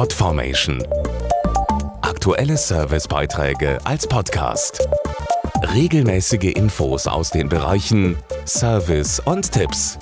[0.00, 0.82] Podformation.
[2.00, 4.88] Aktuelle Servicebeiträge als Podcast.
[5.74, 8.16] Regelmäßige Infos aus den Bereichen
[8.46, 9.98] Service und Tipps.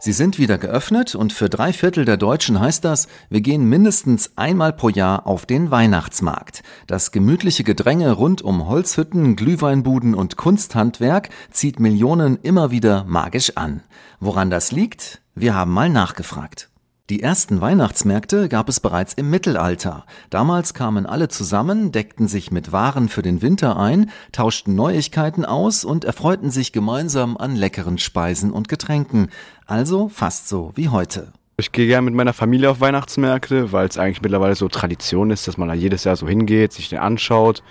[0.00, 4.32] Sie sind wieder geöffnet und für drei Viertel der Deutschen heißt das, wir gehen mindestens
[4.34, 6.64] einmal pro Jahr auf den Weihnachtsmarkt.
[6.88, 13.84] Das gemütliche Gedränge rund um Holzhütten, Glühweinbuden und Kunsthandwerk zieht Millionen immer wieder magisch an.
[14.18, 15.22] Woran das liegt?
[15.36, 16.70] Wir haben mal nachgefragt.
[17.10, 20.06] Die ersten Weihnachtsmärkte gab es bereits im Mittelalter.
[20.30, 25.84] Damals kamen alle zusammen, deckten sich mit Waren für den Winter ein, tauschten Neuigkeiten aus
[25.84, 29.28] und erfreuten sich gemeinsam an leckeren Speisen und Getränken.
[29.66, 31.34] Also fast so wie heute.
[31.58, 35.46] Ich gehe gerne mit meiner Familie auf Weihnachtsmärkte, weil es eigentlich mittlerweile so Tradition ist,
[35.46, 37.62] dass man da jedes Jahr so hingeht, sich den anschaut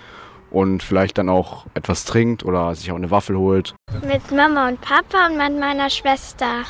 [0.52, 3.74] und vielleicht dann auch etwas trinkt oder sich auch eine Waffel holt.
[4.06, 6.62] Mit Mama und Papa und mit meiner Schwester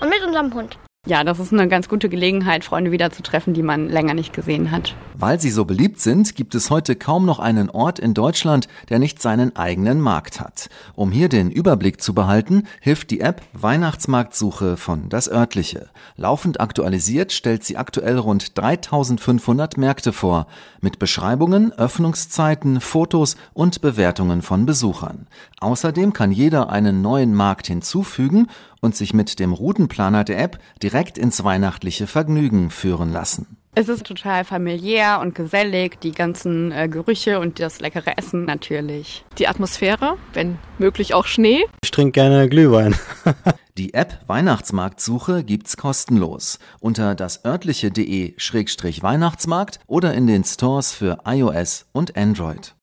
[0.00, 0.78] und mit unserem Hund.
[1.08, 4.94] Ja, das ist eine ganz gute Gelegenheit, Freunde wiederzutreffen, die man länger nicht gesehen hat.
[5.14, 9.00] Weil sie so beliebt sind, gibt es heute kaum noch einen Ort in Deutschland, der
[9.00, 10.68] nicht seinen eigenen Markt hat.
[10.94, 15.88] Um hier den Überblick zu behalten, hilft die App Weihnachtsmarktsuche von Das Örtliche.
[16.14, 20.46] Laufend aktualisiert stellt sie aktuell rund 3500 Märkte vor,
[20.80, 25.26] mit Beschreibungen, Öffnungszeiten, Fotos und Bewertungen von Besuchern.
[25.58, 28.46] Außerdem kann jeder einen neuen Markt hinzufügen
[28.80, 33.58] und sich mit dem Routenplaner der App direkt ins weihnachtliche Vergnügen führen lassen.
[33.74, 39.24] Es ist total familiär und gesellig, die ganzen äh, Gerüche und das leckere Essen natürlich.
[39.38, 41.64] Die Atmosphäre, wenn möglich auch Schnee.
[41.82, 42.94] Ich trinke gerne Glühwein.
[43.78, 52.14] die App Weihnachtsmarktsuche gibt's kostenlos unter das örtliche.de-weihnachtsmarkt oder in den Stores für iOS und
[52.14, 52.74] Android.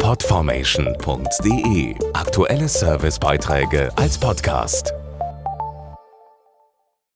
[0.00, 4.92] Podformation.de Aktuelle Servicebeiträge als Podcast.